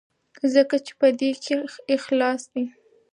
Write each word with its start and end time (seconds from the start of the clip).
ځکه 0.53 0.75
چې 0.85 0.91
په 0.99 1.07
دې 1.19 1.31
کې 1.43 1.55
اخلاص 1.95 2.41
دی. 2.53 2.63